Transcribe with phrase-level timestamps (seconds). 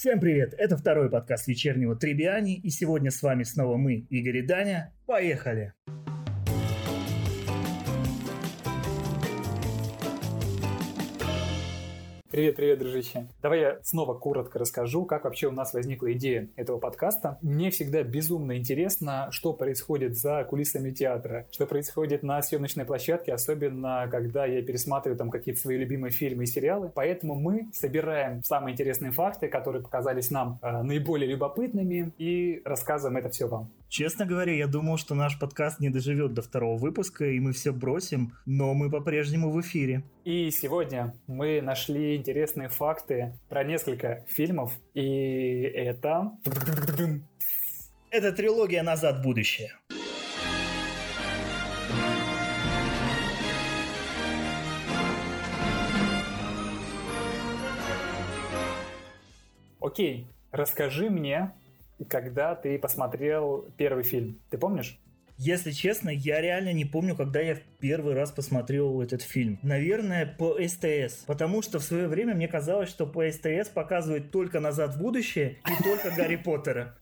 [0.00, 0.54] Всем привет!
[0.56, 4.94] Это второй подкаст вечернего Трибиани, и сегодня с вами снова мы, Игорь и Даня.
[5.04, 5.74] Поехали!
[12.30, 13.26] Привет, привет, дружище.
[13.42, 17.38] Давай я снова коротко расскажу, как вообще у нас возникла идея этого подкаста.
[17.42, 24.06] Мне всегда безумно интересно, что происходит за кулисами театра, что происходит на съемочной площадке, особенно
[24.12, 26.92] когда я пересматриваю там какие-то свои любимые фильмы и сериалы.
[26.94, 33.30] Поэтому мы собираем самые интересные факты, которые показались нам э, наиболее любопытными, и рассказываем это
[33.30, 33.72] все вам.
[33.90, 37.72] Честно говоря, я думал, что наш подкаст не доживет до второго выпуска, и мы все
[37.72, 40.04] бросим, но мы по-прежнему в эфире.
[40.24, 46.30] И сегодня мы нашли интересные факты про несколько фильмов, и это...
[48.12, 49.72] Это трилогия «Назад в будущее».
[59.80, 61.52] Окей, расскажи мне,
[62.04, 64.40] когда ты посмотрел первый фильм.
[64.50, 64.98] Ты помнишь?
[65.42, 69.58] Если честно, я реально не помню, когда я в первый раз посмотрел этот фильм.
[69.62, 71.24] Наверное, по СТС.
[71.24, 75.56] Потому что в свое время мне казалось, что по СТС показывают только «Назад в будущее»
[75.66, 76.94] и только «Гарри Поттера».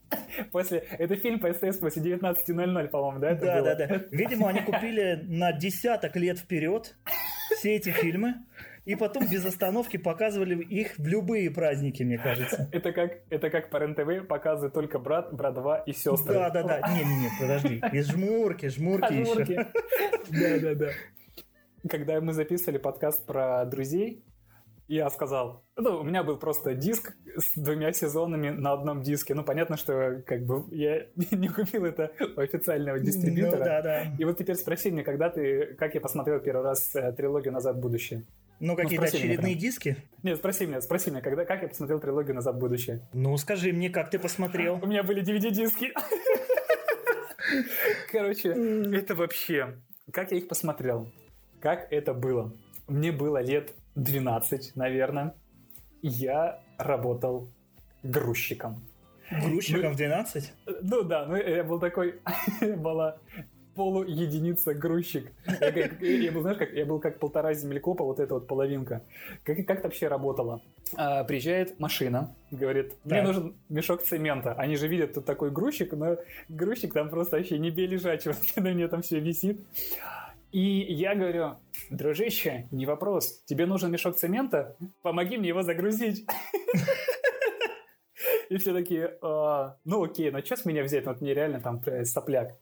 [0.52, 0.84] После...
[0.98, 3.34] Это фильм по СТС после 19.00, по-моему, да?
[3.34, 4.02] Да, да, да.
[4.12, 6.94] Видимо, они купили на десяток лет вперед
[7.56, 8.36] все эти фильмы,
[8.88, 12.70] и потом без остановки показывали их в любые праздники, мне кажется.
[12.72, 16.32] Это как, это как по РЕН-ТВ показывают только брат, брат 2 и сестры.
[16.32, 16.80] Да, да, да.
[16.88, 17.82] Не-не-не, подожди.
[17.92, 19.66] И жмурки, жмурки еще.
[20.30, 20.88] Да, да, да.
[21.86, 24.24] Когда мы записывали подкаст про друзей,
[24.88, 29.34] я сказал, ну, у меня был просто диск с двумя сезонами на одном диске.
[29.34, 33.58] Ну, понятно, что как бы я не купил это у официального дистрибьютора.
[33.58, 34.02] Ну, да, да.
[34.18, 37.76] И вот теперь спроси меня, когда ты, как я посмотрел первый раз э, трилогию «Назад
[37.76, 38.24] в будущее».
[38.60, 39.96] Ну, какие-то ну, очередные диски?
[40.22, 43.06] Нет, спроси меня, спроси меня, когда, как я посмотрел трилогию «Назад в будущее».
[43.12, 44.80] Ну, скажи мне, как ты посмотрел?
[44.82, 45.92] У меня были DVD-диски.
[48.10, 49.78] Короче, это вообще...
[50.12, 51.12] Как я их посмотрел?
[51.60, 52.52] Как это было?
[52.88, 55.34] Мне было лет 12, наверное.
[56.02, 57.48] Я работал
[58.02, 58.82] грузчиком.
[59.30, 60.52] Грузчиком в 12?
[60.82, 62.20] Ну да, ну я был такой,
[62.78, 63.18] была
[63.78, 65.30] полуединица грузчик.
[65.46, 69.04] Я, как, я был, знаешь, как, я был как полтора землекопа, вот эта вот половинка.
[69.44, 70.60] Как, как это вообще работало?
[70.96, 73.26] А, приезжает машина, говорит, мне так.
[73.26, 74.52] нужен мешок цемента.
[74.54, 76.16] Они же видят, тут такой грузчик, но
[76.48, 79.64] грузчик там просто вообще не бей лежачего, на мне там все висит.
[80.50, 81.54] И я говорю,
[81.88, 84.76] дружище, не вопрос, тебе нужен мешок цемента?
[85.02, 86.26] Помоги мне его загрузить.
[88.48, 91.06] И все такие, «А, ну окей, ну что с меня взять?
[91.06, 92.56] Вот мне реально там сопляк.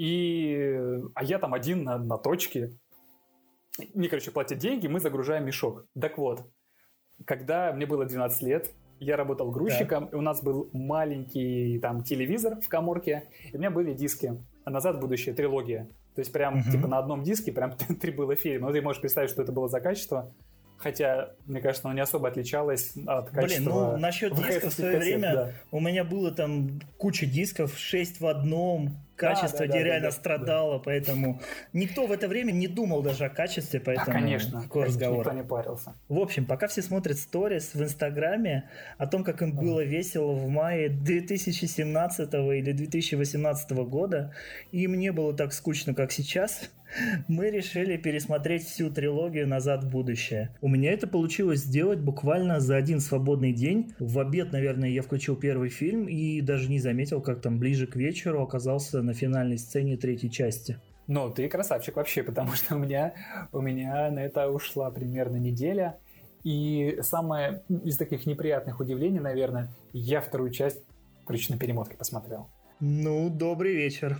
[0.00, 2.70] И, а я там один на, на точке.
[3.92, 5.84] Мне, короче, платят деньги, мы загружаем мешок.
[6.00, 6.50] Так вот,
[7.26, 10.12] когда мне было 12 лет, я работал грузчиком, да.
[10.12, 14.42] и у нас был маленький там телевизор в коморке, и у меня были диски.
[14.64, 15.90] А «Назад в будущее» трилогия.
[16.14, 16.70] То есть прям угу.
[16.70, 18.68] типа на одном диске прям три было фильма.
[18.68, 20.32] Ну ты можешь представить, что это было за качество.
[20.78, 23.62] Хотя, мне кажется, оно не особо отличалось от качества.
[23.62, 25.52] Блин, ну насчет дисков в свое кассет, время да.
[25.70, 30.08] у меня было там куча дисков, 6 в одном, качество, да, да, где да, реально
[30.08, 30.82] да, страдало, да.
[30.84, 31.40] поэтому
[31.72, 35.18] никто в это время не думал даже о качестве, поэтому конечно, какой разговор.
[35.18, 35.94] Никто не парился.
[36.08, 40.48] В общем, пока все смотрят сторис в Инстаграме о том, как им было весело в
[40.48, 44.32] мае 2017 или 2018 года,
[44.72, 46.70] им не было так скучно, как сейчас,
[47.28, 50.56] мы решили пересмотреть всю трилогию «Назад в будущее».
[50.60, 53.94] У меня это получилось сделать буквально за один свободный день.
[53.98, 57.96] В обед, наверное, я включил первый фильм и даже не заметил, как там ближе к
[57.96, 60.78] вечеру оказался на финальной сцене третьей части.
[61.06, 63.14] Ну, ты красавчик вообще, потому что у меня,
[63.52, 65.98] у меня на это ушла примерно неделя.
[66.44, 70.82] И самое из таких неприятных удивлений, наверное, я вторую часть
[71.48, 72.48] на перемотке посмотрел.
[72.80, 74.18] Ну, добрый вечер.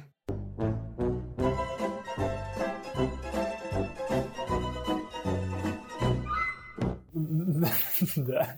[8.17, 8.57] Да.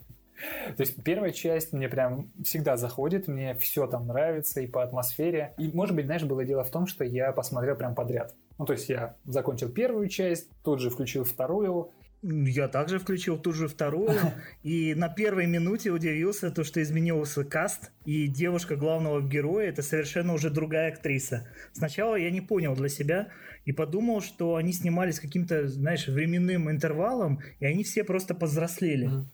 [0.76, 5.54] То есть первая часть мне прям всегда заходит, мне все там нравится и по атмосфере.
[5.56, 8.34] И, может быть, знаешь, было дело в том, что я посмотрел прям подряд.
[8.58, 11.92] Ну, то есть я закончил первую часть, тут же включил вторую,
[12.22, 14.16] я также включил ту же вторую,
[14.62, 20.32] и на первой минуте удивился, то, что изменился каст, и девушка главного героя это совершенно
[20.32, 21.48] уже другая актриса.
[21.72, 23.28] Сначала я не понял для себя
[23.64, 29.08] и подумал, что они снимались каким-то, знаешь, временным интервалом, и они все просто повзрослели.
[29.08, 29.24] Mm-hmm.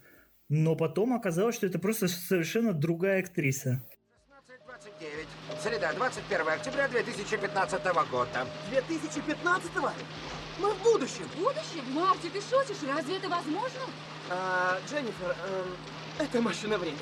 [0.49, 3.83] Но потом оказалось, что это просто совершенно другая актриса.
[4.99, 5.61] 16.29.
[5.63, 8.47] Среда, 21 октября 2015 года.
[8.71, 9.91] 2015 -го?
[10.59, 11.25] Мы в будущем.
[11.25, 11.93] В будущем?
[11.93, 12.83] Марти, ты шутишь?
[12.89, 13.81] Разве это возможно?
[14.31, 15.37] А, Дженнифер,
[16.19, 16.99] э, это машина времени.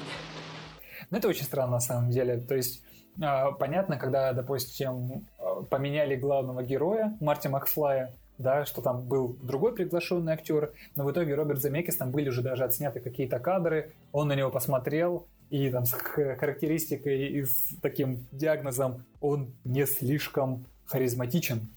[1.10, 2.38] Ну, это очень странно на самом деле.
[2.38, 2.82] То есть,
[3.22, 9.75] э, понятно, когда, допустим, э, поменяли главного героя Марти Макфлая, да, что там был другой
[9.75, 14.29] приглашенный актер, но в итоге Роберт Земекис, там были уже даже отсняты какие-то кадры, он
[14.29, 21.69] на него посмотрел, и там с характеристикой и с таким диагнозом он не слишком харизматичен.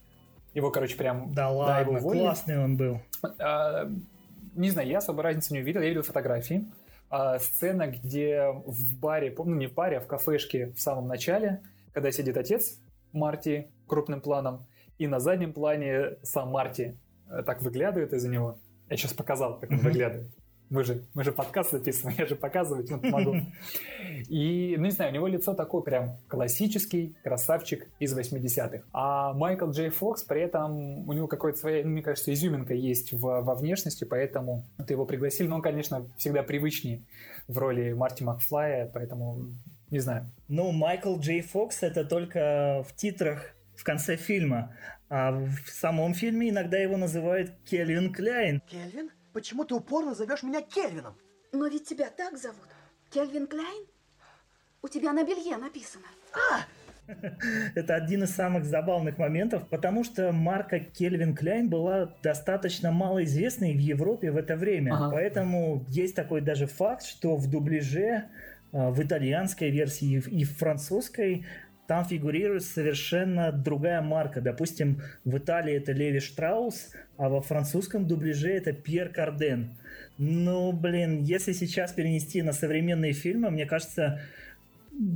[0.54, 1.34] Его, короче, прям...
[1.34, 3.00] Да ладно, его классный он был.
[3.38, 3.90] А,
[4.56, 6.66] не знаю, я особо разницы не увидел, я видел фотографии.
[7.10, 11.62] А, сцена, где в баре, ну не в баре, а в кафешке в самом начале,
[11.94, 12.80] когда сидит отец
[13.14, 14.66] Марти крупным планом,
[15.00, 16.98] и на заднем плане сам Марти
[17.30, 18.60] э, так выглядывает из-за него.
[18.90, 20.30] Я сейчас показал, как он выглядывает.
[20.70, 23.36] Мы же, мы же подкаст записываем, я же показывать вот могу.
[24.28, 28.84] И, ну не знаю, у него лицо такое прям классический красавчик из 80-х.
[28.92, 33.14] А Майкл Джей Фокс, при этом у него какой-то своя, ну, мне кажется, изюминка есть
[33.14, 35.48] в, во внешности, поэтому ты его пригласили.
[35.48, 37.02] Но он, конечно, всегда привычнее
[37.48, 39.54] в роли Марти Макфлая, поэтому
[39.90, 40.30] не знаю.
[40.48, 44.76] Ну, Майкл Джей Фокс это только в титрах в конце фильма.
[45.10, 48.62] А в самом фильме иногда его называют Кельвин Кляйн.
[48.68, 49.10] Кельвин?
[49.32, 51.16] Почему ты упорно зовешь меня Кельвином?
[51.54, 52.68] Но ведь тебя так зовут.
[53.10, 53.86] Кельвин Кляйн?
[54.82, 56.06] У тебя на белье написано.
[56.34, 56.66] А!
[57.76, 63.80] Это один из самых забавных моментов, потому что марка Кельвин Кляйн была достаточно малоизвестной в
[63.80, 64.94] Европе в это время.
[64.94, 65.10] Ага.
[65.12, 68.26] Поэтому есть такой даже факт, что в дубляже
[68.72, 71.46] а, в итальянской версии и в французской
[71.90, 74.42] там фигурирует совершенно другая марка.
[74.42, 79.76] Допустим, в Италии это Леви Штраус, а во французском дубляже это Пьер Карден.
[80.20, 84.22] Ну, блин, если сейчас перенести на современные фильмы, мне кажется,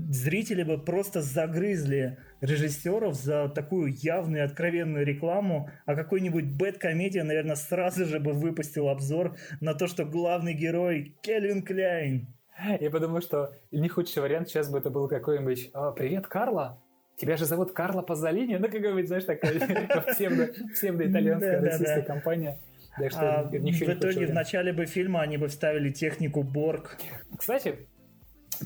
[0.10, 8.06] зрители бы просто загрызли режиссеров за такую явную откровенную рекламу, а какой-нибудь бэт-комедия, наверное, сразу
[8.06, 12.34] же бы выпустил обзор на то, что главный герой Кельвин Кляйн.
[12.80, 16.80] Я подумал, что не худший вариант сейчас бы это был какой-нибудь «А, «Привет, Карла!
[17.18, 19.54] Тебя же зовут Карла Пазолини?» Ну, какой-нибудь, знаешь, такая
[20.16, 22.60] псевдо-итальянская российская компания.
[22.98, 26.98] Так что а, в итоге в начале бы фильма они бы вставили технику Борг.
[27.38, 27.88] Кстати,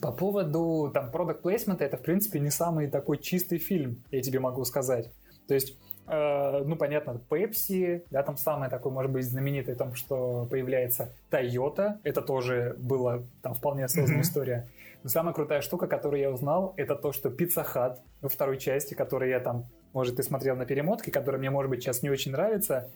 [0.02, 4.40] по поводу там продукт плейсмента это в принципе не самый такой чистый фильм, я тебе
[4.40, 5.10] могу сказать.
[5.48, 10.48] То есть Э, ну, понятно, Pepsi, да, там самое такое, может быть, знаменитое, там, что
[10.50, 14.22] появляется Toyota, это тоже была там вполне осознанная mm-hmm.
[14.22, 14.68] история.
[15.04, 18.94] Но самая крутая штука, которую я узнал, это то, что Pizza Hut во второй части,
[18.94, 22.32] которую я там, может, ты смотрел на перемотке, которая мне, может быть, сейчас не очень
[22.32, 22.90] нравится,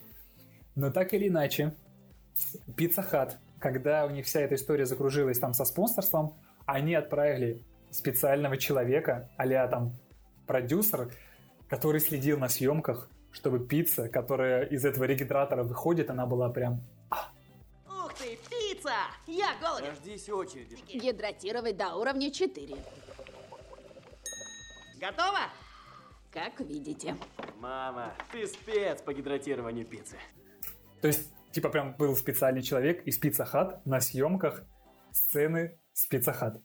[0.74, 1.74] но так или иначе,
[2.76, 7.60] Pizza Hut, когда у них вся эта история закружилась там со спонсорством, они отправили
[7.90, 9.92] специального человека, а там
[10.46, 11.10] продюсер,
[11.72, 16.82] который следил на съемках, чтобы пицца, которая из этого регистратора выходит, она была прям...
[17.08, 17.30] А.
[17.88, 18.92] Ух ты, пицца!
[19.26, 19.88] Я голоден!
[19.88, 20.76] Дождись очереди.
[20.92, 22.76] Гидратировать до уровня 4.
[25.00, 25.38] Готово?
[26.30, 27.16] Как видите.
[27.58, 30.18] Мама, ты спец по гидратированию пиццы.
[31.00, 34.62] То есть, типа, прям был специальный человек из Pizza Hut на съемках
[35.10, 36.60] сцены с Pizza Hut.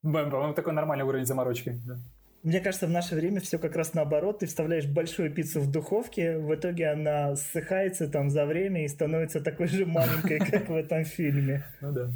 [0.00, 1.78] По-моему, такой нормальный уровень заморочки.
[1.86, 1.98] Да.
[2.42, 4.40] Мне кажется, в наше время все как раз наоборот.
[4.40, 9.40] Ты вставляешь большую пиццу в духовке, в итоге она ссыхается там за время и становится
[9.40, 11.64] такой же маленькой, как в этом фильме.
[11.80, 12.10] Ну да.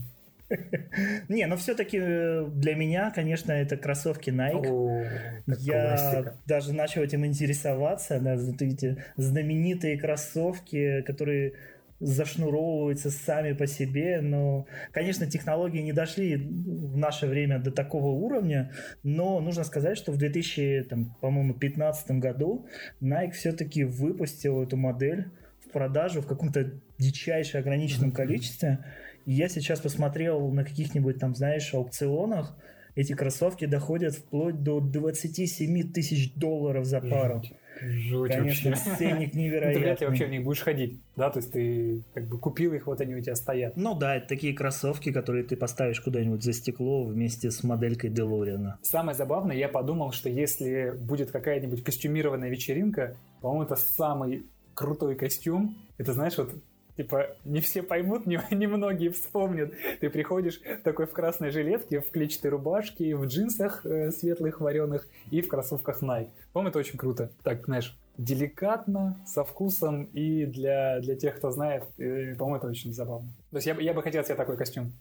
[1.28, 5.42] Не, но все-таки э, для меня, конечно, это кроссовки Nike.
[5.58, 8.20] Я даже начал этим интересоваться.
[8.20, 11.54] Да, эти знаменитые кроссовки, которые
[12.02, 14.20] зашнуровываются сами по себе.
[14.20, 20.12] Но, конечно, технологии не дошли в наше время до такого уровня, но нужно сказать, что
[20.12, 22.66] в 2015 году
[23.00, 25.30] Nike все-таки выпустил эту модель
[25.64, 28.84] в продажу в каком-то дичайше ограниченном количестве.
[29.24, 32.56] И я сейчас посмотрел на каких-нибудь там, знаешь, аукционах,
[32.94, 37.42] эти кроссовки доходят вплоть до 27 тысяч долларов за пару.
[37.82, 38.96] Жуть Конечно, вообще.
[38.96, 39.74] ценник невероятный.
[39.74, 41.30] Ты вряд ли вообще в них будешь ходить, да?
[41.30, 43.76] То есть ты как бы купил их, вот они у тебя стоят.
[43.76, 48.78] Ну да, это такие кроссовки, которые ты поставишь куда-нибудь за стекло вместе с моделькой Делориана.
[48.82, 55.76] Самое забавное, я подумал, что если будет какая-нибудь костюмированная вечеринка, по-моему, это самый крутой костюм.
[55.98, 56.54] Это, знаешь, вот
[56.96, 59.72] Типа, не все поймут, не, не многие вспомнят.
[60.00, 65.40] Ты приходишь такой в красной жилетке, в клетчатой рубашке, в джинсах э, светлых вареных и
[65.40, 66.28] в кроссовках Nike.
[66.52, 67.30] По-моему, это очень круто.
[67.42, 72.92] Так, знаешь, деликатно, со вкусом и для, для тех, кто знает, э, по-моему, это очень
[72.92, 73.28] забавно.
[73.50, 74.92] То есть я, я бы хотел себе такой костюм.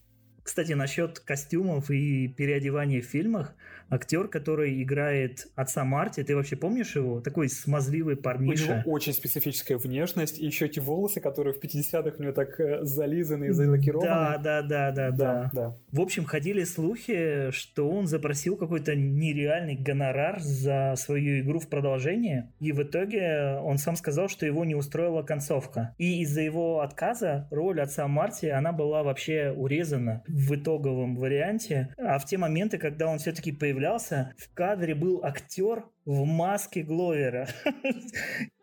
[0.52, 3.56] Кстати, насчет костюмов и переодевания в фильмах,
[3.90, 7.22] актер, который играет отца Марти, ты вообще помнишь его?
[7.22, 8.64] Такой смазливый парниша.
[8.64, 12.60] У него очень специфическая внешность, и еще эти волосы, которые в 50-х у него так
[12.60, 14.06] э, зализаны и залакированы.
[14.06, 15.50] Да, да, да, да, да.
[15.54, 15.78] да.
[15.94, 22.52] В общем, ходили слухи, что он запросил какой-то нереальный гонорар за свою игру в продолжение,
[22.60, 25.96] и в итоге он сам сказал, что его не устроила концовка.
[25.98, 31.94] И из-за его отказа роль отца Марти, она была вообще урезана в итоговом варианте.
[31.98, 37.48] А в те моменты, когда он все-таки появлялся в кадре был актер в маске Гловера.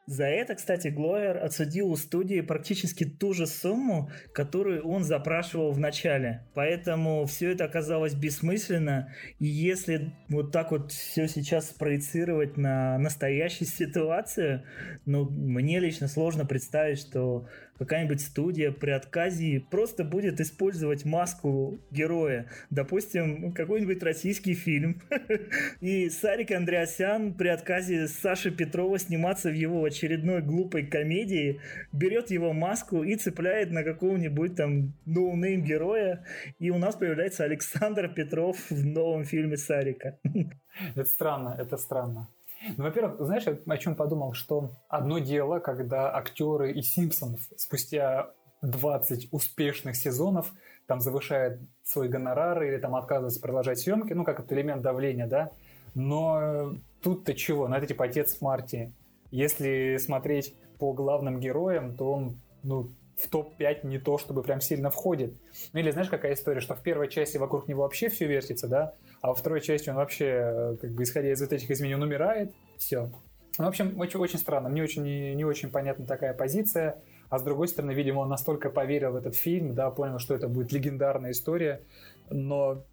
[0.08, 5.78] За это, кстати, Гловер отсудил у студии практически ту же сумму, которую он запрашивал в
[5.78, 6.46] начале.
[6.54, 9.12] Поэтому все это оказалось бессмысленно.
[9.38, 14.64] И если вот так вот все сейчас проецировать на настоящую ситуацию,
[15.04, 17.46] ну, мне лично сложно представить, что
[17.78, 22.46] какая-нибудь студия при отказе просто будет использовать маску героя.
[22.70, 25.00] Допустим, какой-нибудь российский фильм.
[25.80, 31.60] И Сарик Андреасян при отказе Саши Петрова сниматься в его очередной глупой комедии
[31.92, 36.24] берет его маску и цепляет на какого-нибудь там no-name героя.
[36.58, 40.18] И у нас появляется Александр Петров в новом фильме Сарика.
[40.94, 42.28] Это странно, это странно.
[42.76, 48.30] Ну, во-первых, знаешь, я о чем подумал, что одно дело, когда актеры и Симпсонов спустя
[48.62, 50.52] 20 успешных сезонов
[50.86, 55.52] там завышают свой гонорар или там отказываются продолжать съемки, ну, как это элемент давления, да,
[55.94, 57.68] но тут-то чего?
[57.68, 58.92] Ну, это типа отец Марти.
[59.30, 64.90] Если смотреть по главным героям, то он, ну, в топ-5 не то, чтобы прям сильно
[64.90, 65.34] входит.
[65.72, 68.94] Ну или знаешь, какая история, что в первой части вокруг него вообще все вертится, да,
[69.20, 72.02] а во второй части он вообще, э, как бы исходя из вот этих изменений, он
[72.02, 73.10] умирает, все.
[73.58, 77.38] Ну, в общем, очень, очень странно, мне очень не, не очень понятна такая позиция, а
[77.38, 80.70] с другой стороны, видимо, он настолько поверил в этот фильм, да, понял, что это будет
[80.70, 81.82] легендарная история,
[82.30, 82.84] но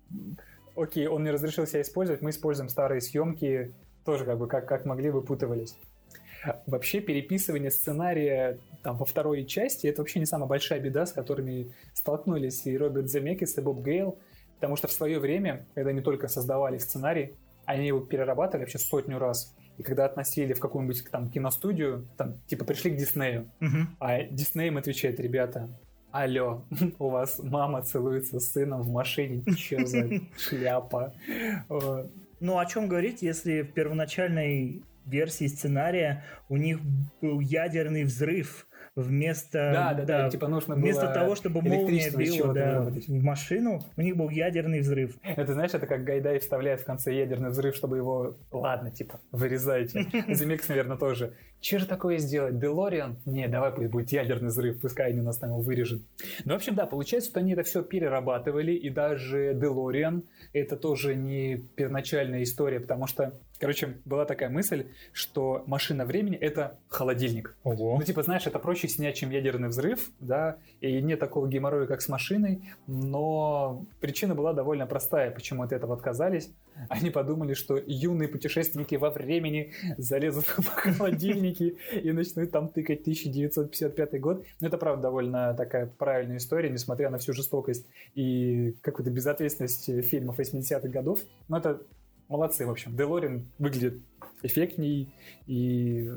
[0.76, 4.86] окей, он не разрешил себя использовать, мы используем старые съемки, тоже как бы как, как
[4.86, 5.76] могли выпутывались.
[6.66, 11.74] Вообще переписывание сценария там, во второй части это вообще не самая большая беда, с которыми
[11.94, 14.20] столкнулись и Роберт Земекис, и Боб Гейл,
[14.56, 17.34] потому что в свое время, когда они только создавали сценарий,
[17.66, 19.56] они его перерабатывали вообще сотню раз.
[19.78, 23.86] И когда относили в какую-нибудь там киностудию, там типа пришли к Диснею, uh-huh.
[24.00, 25.70] а Дисней им отвечает, ребята,
[26.12, 26.64] алло,
[27.00, 31.14] у вас мама целуется с сыном в машине, что за шляпа?
[32.40, 36.80] Ну, о чем говорить, если в первоначальной версии сценария у них
[37.22, 42.82] был ядерный взрыв, вместо, да, да, да, типа нужно вместо того, чтобы молния била да,
[42.82, 45.18] в машину, у них был ядерный взрыв.
[45.24, 50.06] Это знаешь, это как Гайдай вставляет в конце ядерный взрыв, чтобы его, ладно, типа, вырезайте.
[50.30, 51.34] Земекс, наверное, тоже.
[51.60, 52.60] Че же такое сделать?
[52.60, 53.18] Делориан?
[53.26, 56.04] Не, давай пусть будет ядерный взрыв, пускай они нас там его вырежут.
[56.46, 61.16] Ну, в общем, да, получается, что они это все перерабатывали, и даже Делориан это тоже
[61.16, 67.56] не первоначальная история, потому что Короче, была такая мысль, что машина времени— это холодильник.
[67.64, 67.98] Ого.
[67.98, 72.02] Ну, типа, знаешь, это проще снять, чем ядерный взрыв, да, и нет такого геморроя, как
[72.02, 76.52] с машиной, но причина была довольно простая, почему от этого отказались.
[76.90, 84.20] Они подумали, что юные путешественники во времени залезут в холодильники и начнут там тыкать 1955
[84.20, 84.46] год.
[84.60, 90.40] Но это, правда, довольно такая правильная история, несмотря на всю жестокость и какую-то безответственность фильмов
[90.40, 91.20] 80-х годов.
[91.48, 91.82] Но это
[92.28, 92.96] молодцы, в общем.
[92.96, 94.02] Делориан выглядит
[94.44, 95.14] эффектней
[95.48, 96.10] и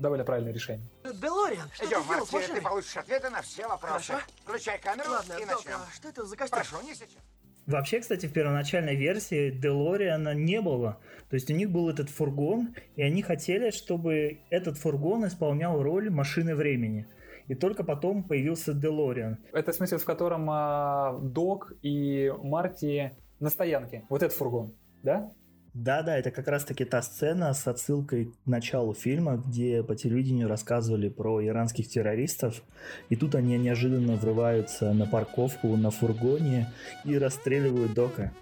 [0.00, 0.86] довольно правильное решение.
[1.04, 4.12] Делориан, что Идем, ты делал Марти, ты получишь ответы на все вопросы.
[4.12, 4.26] Хорошо.
[4.44, 5.76] Включай камеру Ладно, и начнем.
[5.76, 6.58] а что это за костюм?
[6.58, 7.22] Прошу, не сейчас.
[7.66, 10.98] Вообще, кстати, в первоначальной версии Делориана не было.
[11.30, 16.10] То есть у них был этот фургон, и они хотели, чтобы этот фургон исполнял роль
[16.10, 17.06] машины времени.
[17.46, 19.38] И только потом появился Делориан.
[19.52, 24.04] Это смысл, в котором а, Док и Марти на стоянке.
[24.08, 25.32] Вот этот фургон, да?
[25.74, 31.08] Да-да, это как раз-таки та сцена с отсылкой к началу фильма, где по телевидению рассказывали
[31.08, 32.62] про иранских террористов,
[33.08, 36.70] и тут они неожиданно врываются на парковку на фургоне
[37.06, 38.32] и расстреливают Дока.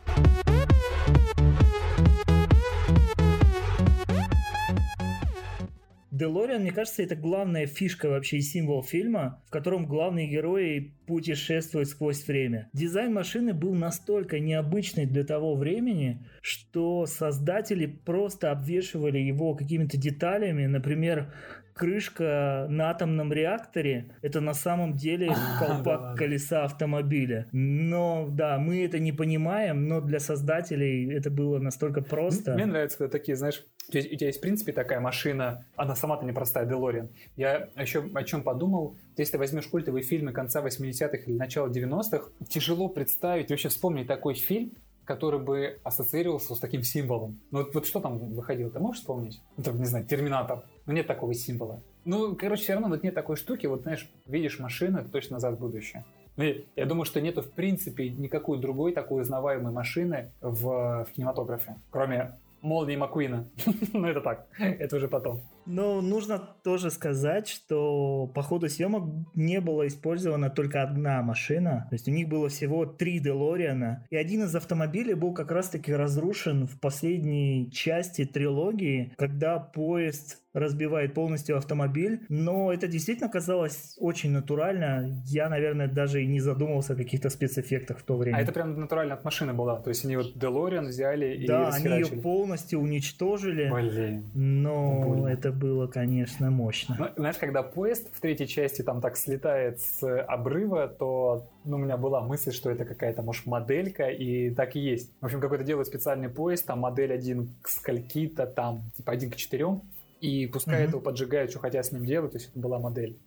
[6.20, 11.88] Делориан, мне кажется, это главная фишка вообще и символ фильма, в котором главные герои путешествуют
[11.88, 12.68] сквозь время.
[12.74, 20.66] Дизайн машины был настолько необычный для того времени, что создатели просто обвешивали его какими-то деталями.
[20.66, 21.32] Например,
[21.80, 27.48] крышка на атомном реакторе– это на самом деле колпак колеса автомобиля.
[27.52, 32.52] Но да, мы это не понимаем, но для создателей это было настолько просто.
[32.52, 36.66] Мне нравится, когда такие, знаешь, у тебя, есть, в принципе, такая машина, она сама-то непростая,
[36.66, 37.08] Делориан.
[37.36, 42.28] Я еще о чем подумал, если ты возьмешь культовые фильмы конца 80-х или начала 90-х,
[42.46, 44.72] тяжело представить, вообще вспомнить такой фильм,
[45.10, 47.40] который бы ассоциировался с таким символом.
[47.50, 49.40] Ну вот, вот что там выходило, ты можешь вспомнить?
[49.56, 50.62] Ну, там, не знаю, Терминатор.
[50.90, 51.80] Ну нет такого символа.
[52.04, 55.54] Ну, короче, все равно вот нет такой штуки, вот знаешь, видишь машину, это точно назад
[55.54, 56.04] в будущее.
[56.36, 56.42] Ну,
[56.74, 62.32] я думаю, что нету в принципе никакой другой такой узнаваемой машины в, в кинематографе, кроме
[62.60, 63.48] молнии Маккуина.
[63.92, 65.42] ну, это так, это уже потом.
[65.66, 71.86] Но нужно тоже сказать, что по ходу съемок не была использована только одна машина.
[71.90, 74.06] То есть у них было всего три Делориана.
[74.10, 81.14] И один из автомобилей был как раз-таки разрушен в последней части трилогии, когда поезд разбивает
[81.14, 85.22] полностью автомобиль, но это действительно казалось очень натурально.
[85.26, 88.36] Я, наверное, даже и не задумывался о каких-то спецэффектах в то время.
[88.36, 89.80] А это прям натурально от машины была?
[89.80, 93.70] То есть они вот Делориан взяли и Да, они ее полностью уничтожили.
[93.70, 94.30] Блин.
[94.34, 95.28] Но Больно.
[95.50, 96.96] Это было, конечно, мощно.
[96.98, 101.80] Ну, знаешь, когда поезд в третьей части там так слетает с обрыва, то ну, у
[101.80, 105.12] меня была мысль, что это какая-то, может, моделька, и так и есть.
[105.20, 109.36] В общем, какой-то делают специальный поезд, там модель один к скольки-то, там, типа один к
[109.36, 109.82] четырем,
[110.20, 110.88] и пускай mm-hmm.
[110.88, 113.18] этого поджигают, что хотят с ним делать, то есть это была модель.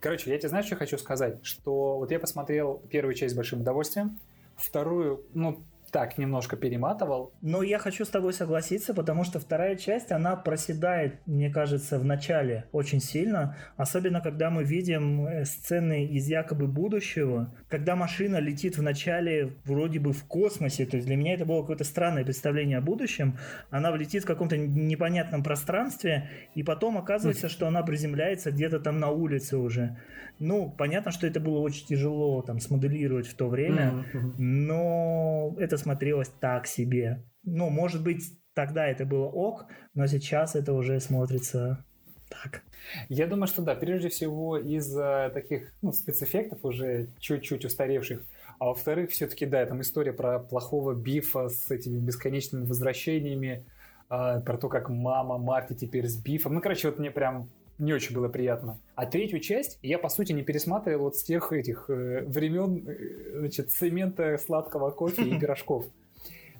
[0.00, 1.38] Короче, я тебе знаешь, что хочу сказать?
[1.42, 4.18] Что вот я посмотрел первую часть с большим удовольствием,
[4.56, 5.62] вторую, ну,
[5.92, 7.34] так немножко перематывал.
[7.42, 12.04] Но я хочу с тобой согласиться, потому что вторая часть, она проседает, мне кажется, в
[12.04, 13.56] начале очень сильно.
[13.76, 20.00] Особенно, когда мы видим э, сцены из якобы будущего, когда машина летит в начале вроде
[20.00, 20.86] бы в космосе.
[20.86, 23.36] То есть для меня это было какое-то странное представление о будущем.
[23.68, 29.10] Она влетит в каком-то непонятном пространстве, и потом оказывается, что она приземляется где-то там на
[29.10, 29.98] улице уже.
[30.38, 34.04] Ну, понятно, что это было очень тяжело там смоделировать в то время,
[34.38, 37.24] но это смотрелось так себе.
[37.44, 38.22] Ну, может быть,
[38.54, 41.84] тогда это было ок, но сейчас это уже смотрится
[42.28, 42.62] так.
[43.08, 48.22] Я думаю, что да, прежде всего из-за таких ну, спецэффектов уже чуть-чуть устаревших,
[48.58, 53.64] а во-вторых, все-таки, да, там история про плохого бифа с этими бесконечными возвращениями,
[54.10, 56.54] э, про то, как мама Марти теперь с бифом.
[56.54, 57.48] Ну, короче, вот мне прям
[57.82, 58.80] не очень было приятно.
[58.94, 63.38] А третью часть я, по сути, не пересматривал вот с тех этих э, времен, э,
[63.40, 65.86] значит, цемента, сладкого кофе и пирожков.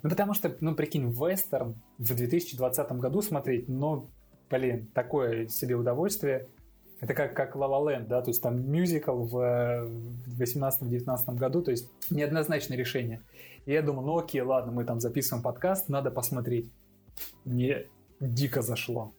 [0.03, 4.09] Ну, потому что, ну, прикинь, вестерн в 2020 году смотреть, ну,
[4.49, 6.47] блин, такое себе удовольствие.
[6.99, 9.89] Это как, как La La Land, да, то есть там мюзикл в
[10.39, 13.21] 18-19 году, то есть неоднозначное решение.
[13.65, 16.69] И я думаю, ну окей, ладно, мы там записываем подкаст, надо посмотреть.
[17.45, 17.85] Мне
[18.19, 19.13] дико зашло.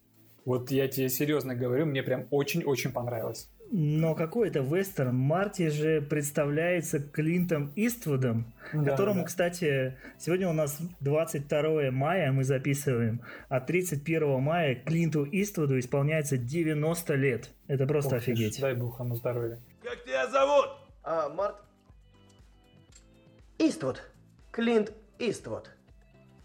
[0.45, 3.49] Вот я тебе серьезно говорю, мне прям очень-очень понравилось.
[3.71, 5.17] Но какой это вестерн?
[5.17, 9.27] Марти же представляется Клинтом Иствудом, да, которому, да.
[9.27, 17.15] кстати, сегодня у нас 22 мая, мы записываем, а 31 мая Клинту Иствуду исполняется 90
[17.15, 17.51] лет.
[17.67, 18.61] Это просто Ох, офигеть.
[18.61, 19.59] Дай бог ему здоровья.
[19.83, 20.67] Как тебя зовут?
[21.03, 21.57] А, Март...
[23.59, 24.03] Иствуд.
[24.53, 25.71] Клинт Иствуд.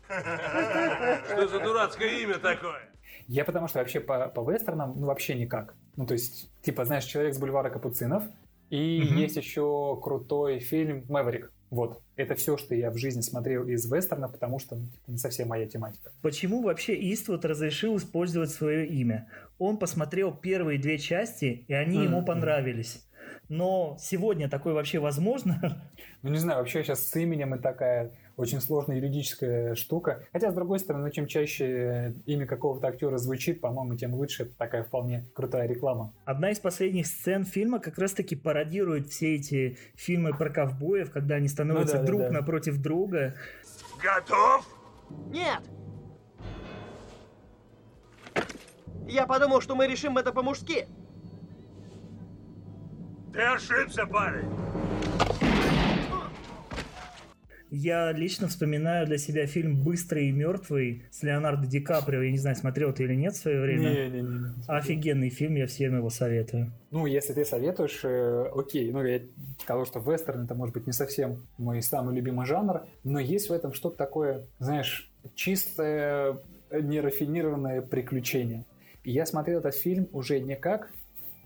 [0.07, 2.88] Что за дурацкое имя такое?
[3.29, 5.75] Я потому что вообще по, по вестернам, ну, вообще никак.
[5.95, 8.23] Ну, то есть, типа, знаешь, человек с бульвара Капуцинов,
[8.71, 9.17] и mm-hmm.
[9.19, 11.53] есть еще крутой фильм «Мэверик».
[11.69, 15.17] Вот, это все, что я в жизни смотрел из вестерна, потому что ну, типа, не
[15.17, 16.11] совсем моя тематика.
[16.23, 19.29] Почему вообще Иствуд разрешил использовать свое имя?
[19.59, 22.03] Он посмотрел первые две части, и они mm-hmm.
[22.05, 23.07] ему понравились.
[23.47, 25.83] Но сегодня такое вообще возможно?
[26.23, 30.23] Ну, не знаю, вообще сейчас с именем и такая очень сложная юридическая штука.
[30.31, 34.43] Хотя, с другой стороны, чем чаще имя какого-то актера звучит, по-моему, тем лучше.
[34.43, 36.13] Это такая вполне крутая реклама.
[36.23, 41.49] Одна из последних сцен фильма как раз-таки пародирует все эти фильмы про ковбоев, когда они
[41.49, 42.33] становятся ну, да, друг да, да.
[42.35, 43.35] напротив друга.
[44.01, 44.65] Готов?
[45.27, 45.59] Нет!
[49.05, 50.87] Я подумал, что мы решим это по-мужски.
[53.33, 54.68] Ты ошибся, парень.
[57.71, 62.23] Я лично вспоминаю для себя фильм «Быстрый и мертвый» с Леонардо Ди Каприо.
[62.23, 63.89] Я не знаю, смотрел ты или нет в свое время.
[63.89, 64.39] Не, не, не.
[64.39, 66.71] не Офигенный фильм, я всем его советую.
[66.89, 68.91] Ну, если ты советуешь, э, окей.
[68.91, 69.21] Ну, я
[69.61, 73.53] сказал, что вестерн это может быть не совсем мой самый любимый жанр, но есть в
[73.53, 76.39] этом что-то такое, знаешь, чистое,
[76.71, 78.65] нерафинированное приключение.
[79.03, 80.91] И я смотрел этот фильм уже не как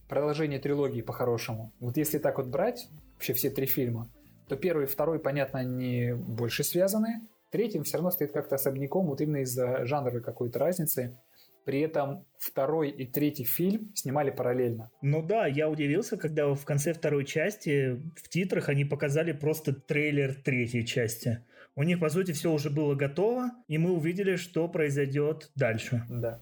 [0.08, 1.72] продолжение трилогии по-хорошему.
[1.80, 4.10] Вот если так вот брать вообще все три фильма,
[4.54, 7.22] то первый и второй, понятно, они больше связаны.
[7.50, 11.18] Третий все равно стоит как-то особняком, вот именно из-за жанровой какой-то разницы.
[11.66, 14.92] При этом второй и третий фильм снимали параллельно.
[15.02, 20.36] Ну да, я удивился, когда в конце второй части в титрах они показали просто трейлер
[20.36, 21.44] третьей части.
[21.76, 26.04] У них, по сути, все уже было готово, и мы увидели, что произойдет дальше.
[26.10, 26.40] Да.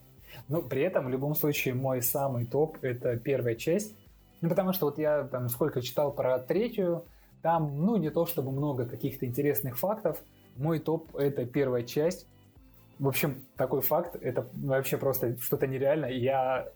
[0.50, 3.95] Но при этом, в любом случае, мой самый топ— это первая часть.
[4.41, 7.06] Ну, потому что вот я там сколько читал про третью,
[7.41, 10.21] там, ну, не то чтобы много каких-то интересных фактов.
[10.56, 12.27] Мой топ— это первая часть.
[12.99, 16.12] В общем, такой факт, это вообще просто что-то нереальное.
[16.12, 16.67] Я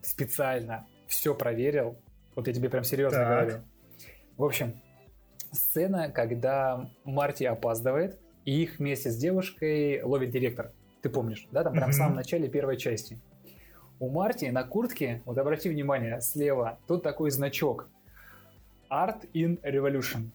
[0.00, 1.96] специально все проверил.
[2.34, 3.28] Вот я тебе прям серьезно Так.
[3.28, 3.62] говорю.
[4.38, 4.80] В общем,
[5.50, 10.72] сцена, когда Марти опаздывает, и их вместе с девушкой ловит директор.
[11.02, 11.62] Ты помнишь, да?
[11.64, 13.18] Там прям в самом начале первой части.
[14.00, 17.88] У Марти на куртке, вот обрати внимание, слева, тут такой значок.
[18.92, 20.28] Art in Revolution.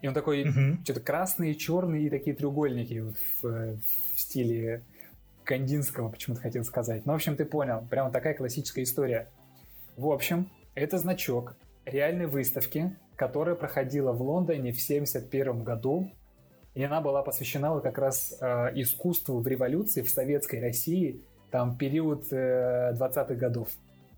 [0.00, 0.80] И он такой, Мгм.
[0.84, 3.76] что-то красные, черные и такие треугольники вот в,
[4.14, 4.82] в стиле
[5.44, 7.04] Кандинского, почему-то хотел сказать.
[7.06, 7.84] Ну, в общем, ты понял.
[7.90, 9.28] Прямо такая классическая история.
[9.96, 16.12] В общем, это значок реальной выставки, которая проходила в Лондоне в 71 году.
[16.74, 21.76] И она была посвящена вот как раз э, искусству в революции в советской России, там
[21.76, 23.68] период э, 20-х годов.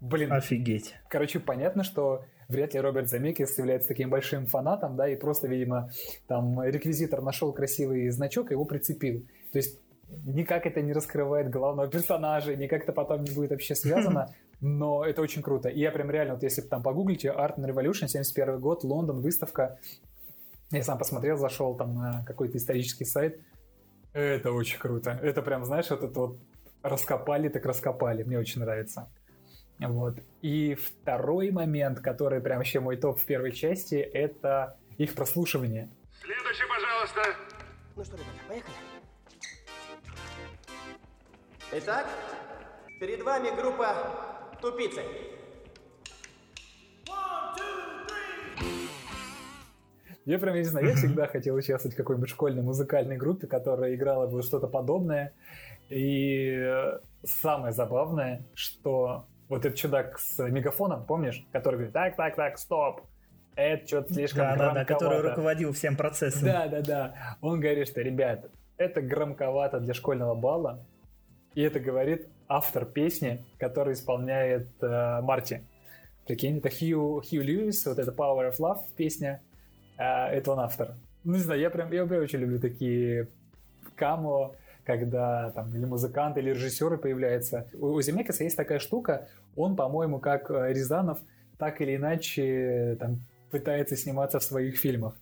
[0.02, 0.94] Блин, Офигеть.
[1.08, 5.90] Короче, понятно, что вряд ли Роберт Замекис является таким большим фанатом, да, и просто, видимо,
[6.26, 9.20] там реквизитор нашел красивый значок и его прицепил.
[9.52, 9.78] То есть
[10.24, 15.22] никак это не раскрывает главного персонажа, никак это потом не будет вообще связано, но это
[15.22, 15.68] очень круто.
[15.68, 19.78] И я прям реально, вот если там погуглите Art and Revolution, 71 год, Лондон, выставка,
[20.70, 23.40] я сам посмотрел, зашел там на какой-то исторический сайт,
[24.12, 25.18] это очень круто.
[25.22, 26.38] Это прям, знаешь, вот это вот
[26.82, 28.22] раскопали, так раскопали.
[28.24, 29.08] Мне очень нравится.
[29.80, 30.18] Вот.
[30.42, 35.90] И второй момент, который прям вообще мой топ в первой части, это их прослушивание.
[36.20, 37.22] Следующий, пожалуйста.
[37.96, 38.74] Ну что, ребята, поехали?
[41.72, 42.06] Итак,
[42.98, 43.94] перед вами группа
[44.60, 45.02] «Тупицы».
[50.26, 53.94] Я прям, я не знаю, я всегда хотел участвовать в какой-нибудь школьной музыкальной группе, которая
[53.94, 55.32] играла бы что-то подобное.
[55.88, 62.36] И э, самое забавное, что вот этот чудак с мегафоном, помнишь, который говорит, так, так,
[62.36, 63.02] так, стоп,
[63.56, 65.28] это что-то слишком Да, да, да, который громковато».
[65.30, 66.44] руководил всем процессом.
[66.44, 67.14] Да, да, да.
[67.42, 70.86] Он говорит, что, ребят, это громковато для школьного балла.
[71.54, 75.66] И это говорит автор песни, который исполняет э, Марти.
[76.26, 79.42] Прикинь, это Хью, Хью Льюис, вот это Power of Love песня.
[79.98, 80.94] э, это он автор.
[81.24, 83.28] Ну, не знаю, я прям, я прям очень люблю такие
[83.96, 84.54] камо,
[84.90, 87.66] когда там или музыканты, или режиссеры появляются.
[87.74, 91.18] У, у Земекиса есть такая штука, он, по-моему, как э, Рязанов,
[91.58, 95.14] так или иначе э, там, пытается сниматься в своих фильмах.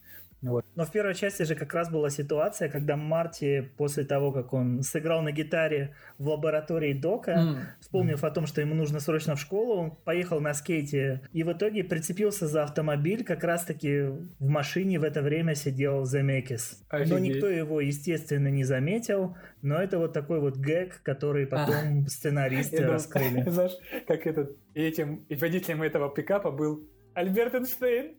[0.43, 4.83] Но в первой части же как раз была ситуация, когда Марти после того, как он
[4.83, 7.59] сыграл на гитаре в лаборатории Дока, М.
[7.81, 11.53] вспомнив о том, что ему нужно срочно в школу, он поехал на скейте и в
[11.53, 13.25] итоге прицепился за автомобиль.
[13.25, 14.03] Как раз-таки
[14.39, 16.85] в машине в это время сидел Земекис.
[16.93, 19.37] Но никто его, естественно, не заметил.
[19.63, 23.45] Но это вот такой вот гэг, который потом сценаристы Я думал, раскрыли.
[23.51, 28.17] Знаешь, как этот, этим, и водителем этого пикапа был Альберт Эйнштейн.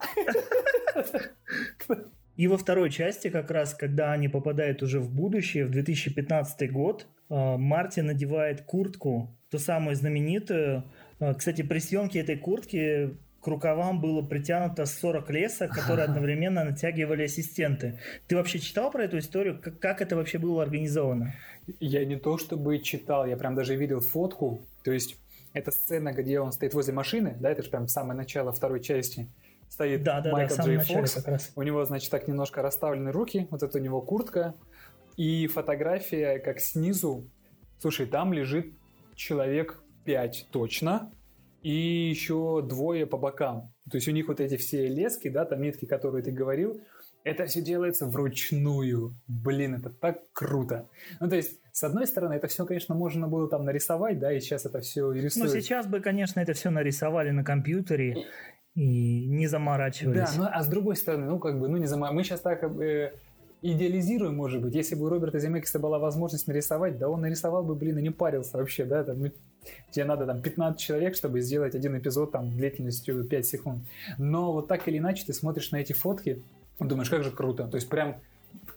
[2.36, 7.06] И во второй части, как раз, когда они попадают уже в будущее, в 2015 год,
[7.30, 10.84] э, Марти надевает куртку, ту самую знаменитую.
[11.20, 17.24] Э, Кстати, при съемке этой куртки к рукавам было притянуто 40 лесок, которые одновременно натягивали
[17.24, 18.00] ассистенты.
[18.28, 19.60] Ты вообще читал про эту историю?
[19.62, 21.36] Как, как это вообще было организовано?
[21.82, 24.62] Я не то чтобы читал, я прям даже видел фотку.
[24.84, 25.18] То есть,
[25.54, 29.30] это сцена, где он стоит возле машины, да, это же прям самое начало второй части.
[29.70, 31.14] Стоит Да, да, да, Майкл самом Джей Фокс.
[31.14, 31.52] как раз.
[31.56, 34.56] У него, значит, так немножко расставлены руки, вот это у него куртка,
[35.16, 37.30] и фотография как снизу.
[37.80, 38.74] Слушай, там лежит
[39.16, 41.12] человек 5 точно,
[41.62, 43.74] и еще двое по бокам.
[43.92, 46.82] То есть у них вот эти все лески, да, там нитки, которые ты говорил,
[47.24, 49.16] это все делается вручную.
[49.28, 50.88] Блин, это так круто.
[51.20, 54.42] Ну, то есть, с одной стороны, это все, конечно, можно было там нарисовать, да, и
[54.42, 55.52] сейчас это все и Ну, рисуют.
[55.52, 58.26] сейчас бы, конечно, это все нарисовали на компьютере
[58.76, 60.20] и не заморачивались.
[60.20, 62.66] Да, ну а с другой стороны, ну как бы, ну не знаю, мы сейчас так
[62.66, 63.14] э,
[63.62, 67.76] идеализируем, может быть, если бы у Роберта Земекиса была возможность нарисовать, да он нарисовал бы,
[67.76, 69.32] блин, и не парился вообще, да, там, ну,
[69.90, 73.84] тебе надо там 15 человек, чтобы сделать один эпизод там длительностью 5 секунд.
[74.18, 76.44] Но вот так или иначе ты смотришь на эти фотки,
[76.78, 78.18] думаешь, как же круто, то есть прям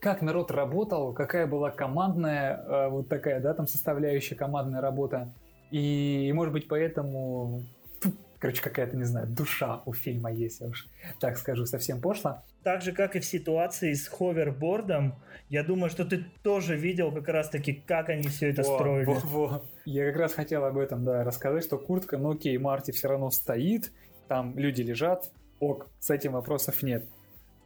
[0.03, 5.33] как народ работал, какая была командная э, вот такая, да, там составляющая командная работа.
[5.71, 7.63] И, может быть, поэтому
[8.41, 10.89] короче, какая-то, не знаю, душа у фильма есть, я уж
[11.21, 12.43] так скажу, совсем пошло.
[12.65, 15.15] Так же, как и в ситуации с ховербордом,
[15.49, 19.05] я думаю, что ты тоже видел как раз-таки, как они все это Во, строили.
[19.05, 19.63] во, во.
[19.85, 23.31] Я как раз хотел об этом, да, рассказать, что куртка, ну окей, Марти все равно
[23.31, 23.93] стоит,
[24.27, 27.07] там люди лежат, ок, с этим вопросов нет.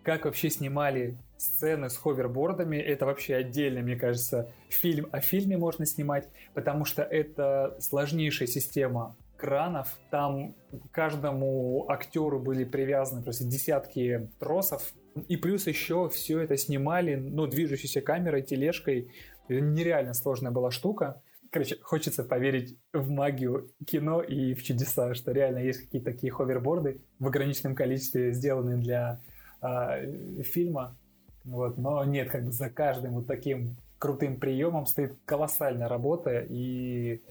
[0.02, 5.86] Как вообще снимали сцены с ховербордами, это вообще отдельно, мне кажется, фильм о фильме можно
[5.86, 9.98] снимать, потому что это сложнейшая система кранов.
[10.10, 10.54] Там
[10.90, 14.92] каждому актеру были привязаны просто десятки тросов.
[15.28, 19.12] И плюс еще все это снимали, ну, движущейся камерой, тележкой.
[19.48, 21.22] Это нереально сложная была штука.
[21.50, 27.00] Короче, хочется поверить в магию кино и в чудеса, что реально есть какие-то такие ховерборды
[27.18, 29.20] в ограниченном количестве, сделанные для
[29.62, 30.98] э, фильма.
[31.46, 31.78] Вот.
[31.78, 37.22] Но нет, как бы за каждым вот таким крутым приемом стоит колоссальная работа и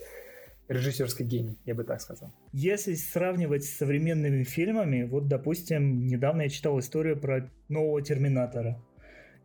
[0.67, 2.33] режиссерский гений, я бы так сказал.
[2.51, 8.81] Если сравнивать с современными фильмами, вот, допустим, недавно я читал историю про нового Терминатора.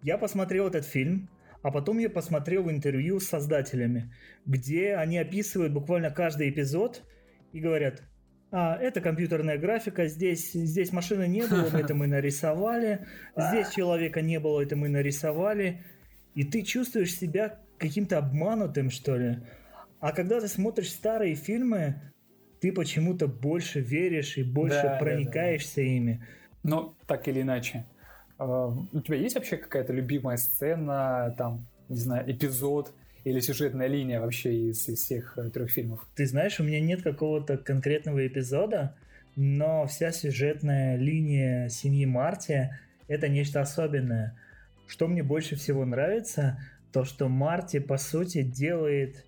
[0.02, 1.28] Я посмотрел этот фильм,
[1.62, 4.14] а потом я посмотрел интервью с создателями,
[4.46, 7.02] где они описывают буквально каждый эпизод
[7.52, 8.02] и говорят,
[8.52, 14.40] а, это компьютерная графика, здесь, здесь машины не было, это мы нарисовали, здесь человека не
[14.40, 15.82] было, это мы нарисовали.
[16.34, 19.38] И ты чувствуешь себя каким-то обманутым, что ли.
[20.00, 22.00] А когда ты смотришь старые фильмы,
[22.60, 25.82] ты почему-то больше веришь и больше Да, да, проникаешься да.
[25.82, 26.26] ими.
[26.62, 27.86] Но так или иначе.
[28.38, 34.20] э, У тебя есть вообще какая-то любимая сцена, там, не знаю, эпизод или сюжетная линия
[34.20, 36.06] вообще из, из всех э, трех фильмов?
[36.14, 38.96] Ты знаешь, у меня нет какого-то конкретного эпизода,
[39.36, 42.70] но вся сюжетная линия семьи Марти—
[43.08, 44.38] это нечто особенное.
[44.86, 46.58] Что мне больше всего нравится,
[46.92, 49.24] то что Марти, по сути, делает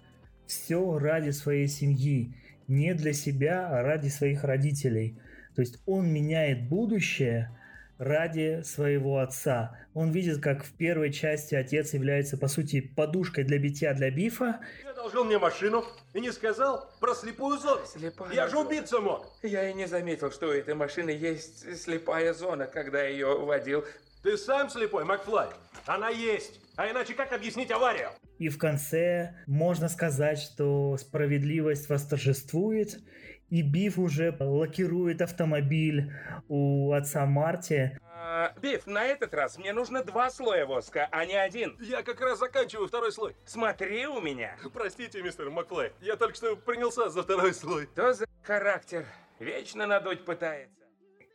[0.46, 2.34] все ради своей семьи.
[2.68, 5.18] Не для себя, а ради своих родителей.
[5.54, 7.50] То есть он меняет будущее
[7.98, 9.78] ради своего отца.
[9.94, 14.60] Он видит, как в первой части отец является, по сути, подушкой для битья для Бифа,
[14.82, 17.82] Ты одолжил мне машину и не сказал про слепую зону.
[17.86, 18.68] Слепая Я же зона.
[18.68, 19.26] убиться мог.
[19.42, 23.84] Я и не заметил, что у этой машины есть слепая зона, когда ее водил.
[24.22, 25.48] Ты сам слепой, Макфлай.
[25.86, 26.60] Она есть.
[26.76, 28.10] А иначе как объяснить аварию?
[28.38, 32.98] И в конце можно сказать, что справедливость восторжествует,
[33.52, 36.10] и Биф уже лакирует автомобиль
[36.48, 37.98] у отца Марти.
[38.02, 41.76] А, Биф, на этот раз мне нужно два слоя воска, а не один.
[41.78, 43.36] Я как раз заканчиваю второй слой.
[43.44, 44.56] Смотри у меня.
[44.72, 45.92] Простите, мистер Макфлай.
[46.00, 47.90] Я только что принялся за второй слой.
[47.92, 49.04] Что за характер?
[49.38, 50.74] Вечно надуть пытается.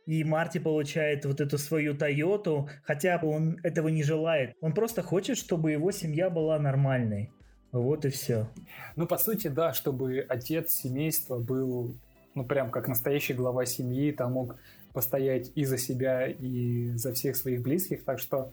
[0.06, 4.56] И Марти получает вот эту свою Тойоту, хотя он этого не желает.
[4.60, 7.30] Он просто хочет, чтобы его семья была нормальной.
[7.70, 8.48] Вот и все.
[8.96, 11.94] Ну, по сути, да, чтобы отец семейства был,
[12.38, 14.56] ну, прям как настоящий глава семьи, там мог
[14.92, 18.04] постоять и за себя, и за всех своих близких.
[18.04, 18.52] Так что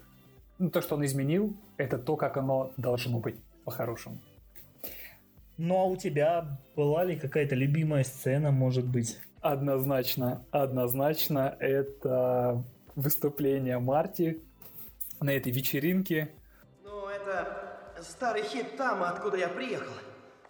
[0.58, 4.18] ну, то, что он изменил, это то, как оно должно быть по-хорошему.
[5.58, 9.20] Ну а у тебя была ли какая-то любимая сцена, может быть?
[9.42, 12.64] Однозначно, однозначно, это
[12.96, 14.42] выступление Марти
[15.22, 16.32] на этой вечеринке.
[16.84, 19.94] Ну, это старый хит там, откуда я приехал.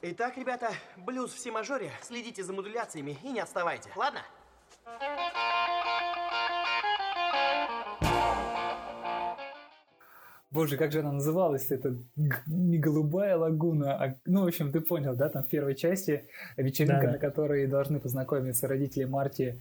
[0.07, 1.89] Итак, ребята, блюз в си-мажоре.
[2.03, 4.19] Следите за модуляциями и не отставайте, ладно?
[10.51, 11.71] Боже, как же она называлась?
[11.71, 11.95] Это
[12.45, 17.01] не голубая лагуна, а, ну, в общем, ты понял, да, там в первой части вечеринка,
[17.01, 17.11] Да-да.
[17.13, 19.59] на которой должны познакомиться родители Марти.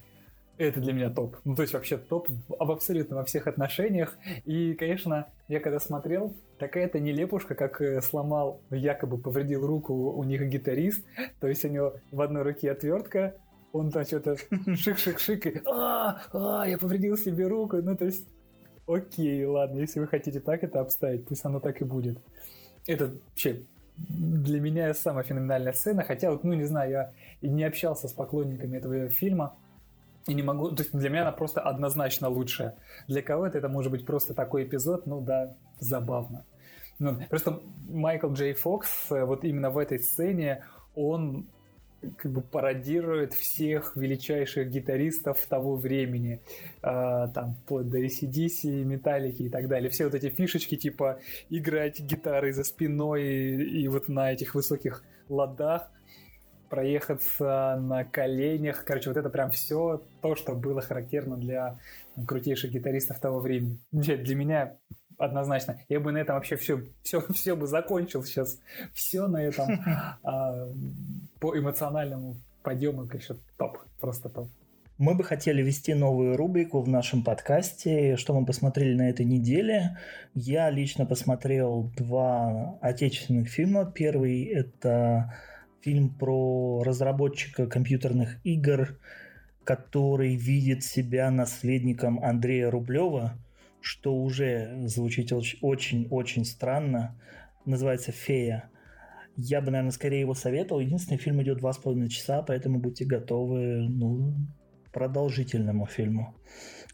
[0.57, 1.35] Это для меня топ.
[1.43, 4.17] Ну, то есть вообще топ в абсолютно во всех отношениях.
[4.45, 10.41] И, конечно, я когда смотрел, такая-то нелепушка, как э, сломал, якобы повредил руку у них
[10.47, 11.05] гитарист.
[11.41, 13.35] То есть у него в одной руке отвертка,
[13.73, 17.77] он там что-то шик-шик-шик, и а, а, я повредил себе руку.
[17.77, 18.25] Ну, то есть
[18.87, 22.19] Окей, ладно, если вы хотите так это обставить, пусть оно так и будет.
[22.85, 23.63] Это вообще
[23.97, 28.77] для меня самая феноменальная сцена, хотя вот, ну не знаю, я не общался с поклонниками
[28.77, 29.55] этого фильма,
[30.27, 32.77] и не могу, то есть для меня она просто однозначно лучшая.
[33.07, 36.45] Для кого-то это может быть просто такой эпизод, ну да, забавно.
[36.97, 40.63] Ну, просто Майкл Джей Фокс э, вот именно в этой сцене,
[40.95, 41.47] он
[42.17, 46.41] как бы пародирует всех величайших гитаристов того времени,
[46.81, 49.89] А, там, до ACDC, Металлики и так далее.
[49.89, 55.03] Все вот эти фишечки, типа играть гитарой за спиной и, и вот на этих высоких
[55.29, 55.89] ладах,
[56.69, 58.83] проехаться на коленях.
[58.85, 61.77] Короче, вот это прям все то, что было характерно для
[62.27, 63.79] крутейших гитаристов того времени.
[63.91, 64.77] Вообще, Для меня
[65.17, 65.79] однозначно.
[65.89, 68.59] Я бы на этом вообще все, все, все бы закончил сейчас.
[68.93, 69.69] Все на этом
[70.23, 70.67] а,
[71.39, 73.77] по эмоциональному подъему, конечно, топ.
[73.99, 74.49] Просто топ.
[74.97, 79.97] Мы бы хотели ввести новую рубрику в нашем подкасте, что мы посмотрели на этой неделе.
[80.33, 83.91] Я лично посмотрел два отечественных фильма.
[83.93, 85.33] Первый– это
[85.85, 88.97] фильм про разработчика компьютерных игр,
[89.63, 93.33] который видит себя наследником Андрея Рублева,
[93.81, 97.15] что уже звучит очень-очень странно.
[97.65, 98.71] Называется «Фея».
[99.37, 100.81] Я бы, наверное, скорее его советовал.
[100.81, 104.33] Единственный фильм идет два с половиной часа, поэтому будьте готовы, ну,
[104.91, 106.35] продолжительному фильму.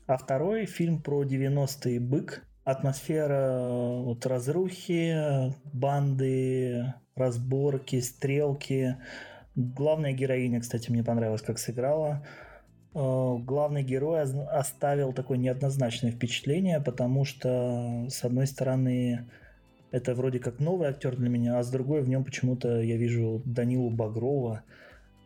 [0.06, 2.46] А второй фильм про 90-е «Бык».
[2.66, 3.60] Атмосфера
[4.02, 5.16] вот разрухи,
[5.72, 8.98] банды, разборки, стрелки.
[9.56, 12.26] Главная героиня, кстати, мне понравилось, как сыграла.
[12.94, 19.30] Э, главный герой оставил такое неоднозначное впечатление, потому что, с одной стороны,
[19.92, 23.42] это вроде как новый актер для меня, а с другой в нем почему-то я вижу
[23.46, 24.64] Данилу Багрова,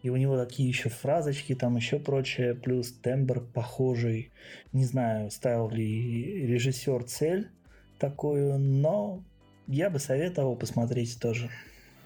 [0.01, 4.31] и у него такие еще фразочки, там еще прочее, плюс тембр похожий.
[4.71, 7.49] Не знаю, ставил ли режиссер цель
[7.97, 9.23] такую, но
[9.67, 11.49] я бы советовал посмотреть тоже.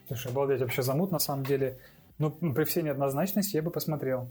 [0.10, 1.78] Слушай, обалдеть, вообще замут на самом деле.
[2.17, 4.28] Ну, при всей неоднозначности я бы посмотрел.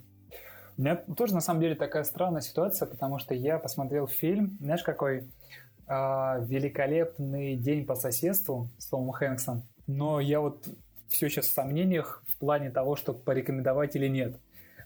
[0.77, 4.83] У меня тоже на самом деле такая странная ситуация, потому что я посмотрел фильм, знаешь,
[4.83, 5.31] какой
[5.87, 9.63] а, великолепный день по соседству с Томом Хэнксом.
[9.87, 10.67] Но я вот
[11.07, 14.37] все сейчас в сомнениях в плане того, чтобы порекомендовать или нет.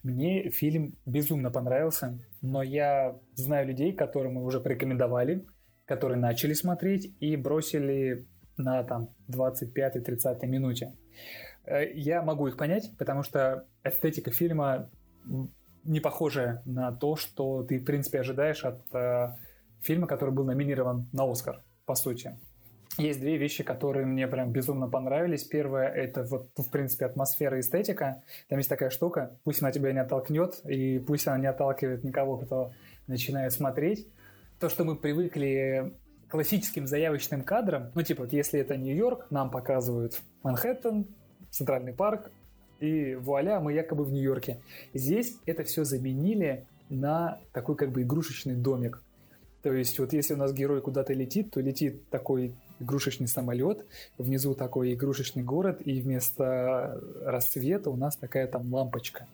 [0.03, 5.47] Мне фильм безумно понравился, но я знаю людей, которым мы уже порекомендовали,
[5.87, 10.95] которые начали смотреть и бросили на там 25-30 минуте.
[11.65, 14.91] Э, я могу их понять, потому что эстетика фильма
[15.85, 19.35] не похожая на то, что ты, в принципе, ожидаешь от э,
[19.81, 22.38] фильма, который был номинирован на Оскар, по сути.
[22.99, 25.45] Есть две вещи, которые мне прям безумно понравились.
[25.45, 28.23] Первое– это вот, в принципе, атмосфера и эстетика.
[28.49, 32.37] Там есть такая штука, пусть она тебя не оттолкнет, и пусть она не отталкивает никого,
[32.37, 32.73] кто
[33.07, 34.07] начинает смотреть.
[34.61, 35.95] То, что мы привыкли
[36.33, 41.07] классическим заявочным кадрам, ну, типа, вот если это Нью-Йорк, нам показывают Манхэттен,
[41.51, 42.31] Центральный парк,
[42.81, 44.62] и вуаля, мы якобы в Нью-Йорке.
[44.95, 49.03] Здесь это все заменили на такой как бы игрушечный домик.
[49.61, 53.85] То есть вот если у нас герой куда-то летит, то летит такой игрушечный самолет,
[54.16, 59.27] внизу такой игрушечный город, и вместо рассвета у нас такая там лампочка.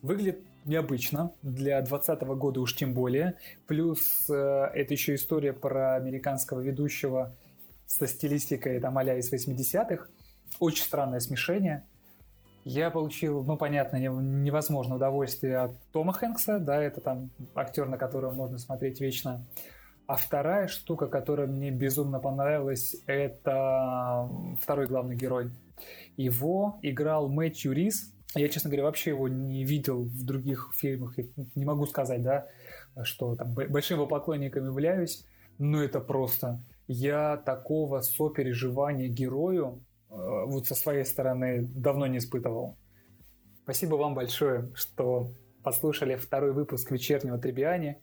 [0.00, 3.38] Выглядит необычно, для 2020 года уж тем более.
[3.66, 4.34] Плюс э,
[4.74, 7.34] это еще история про американского ведущего
[7.86, 10.06] со стилистикой там а из 80-х.
[10.58, 11.84] Очень странное смешение.
[12.64, 18.32] Я получил, ну, понятно, невозможное удовольствие от Тома Хэнкса, да, это там актер, на которого
[18.32, 19.44] можно смотреть вечно.
[20.06, 24.30] А вторая штука, которая мне безумно понравилась, это
[24.62, 25.50] второй главный герой.
[26.16, 28.13] Его играл Мэтью Рис.
[28.34, 31.16] Я, честно говоря, вообще его не видел в других фильмах.
[31.54, 32.46] Не могу сказать, да,
[33.02, 35.24] что там большим его поклонником являюсь,
[35.58, 36.60] но это просто...
[36.86, 40.14] Я такого сопереживания герою э,
[40.46, 42.76] вот со своей стороны давно не испытывал.
[43.62, 45.30] Спасибо вам большое, что
[45.62, 48.02] послушали второй выпуск вечернего Трибиани.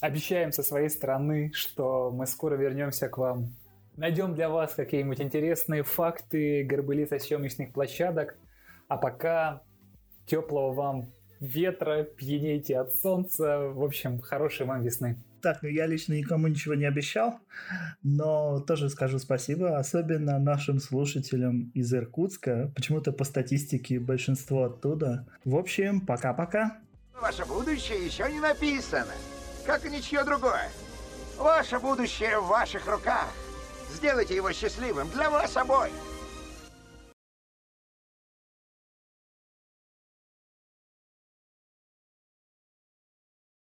[0.00, 3.56] Обещаем со своей стороны, что мы скоро вернемся к вам.
[3.96, 8.36] Найдем для вас какие-нибудь интересные факты, горбылица съемочных площадок.
[8.88, 9.62] А пока
[10.26, 13.60] теплого вам ветра, пьянейте от солнца.
[13.60, 15.16] В общем, хорошей вам весны.
[15.40, 17.38] Так, ну я лично никому ничего не обещал,
[18.02, 22.72] но тоже скажу спасибо, особенно нашим слушателям из Иркутска.
[22.74, 25.28] Почему-то по статистике большинство оттуда.
[25.44, 26.78] В общем, пока-пока.
[27.20, 29.14] Ваше будущее еще не написано
[29.68, 30.70] как и ничье другое.
[31.36, 33.28] Ваше будущее в ваших руках.
[33.92, 35.92] Сделайте его счастливым для вас обоих.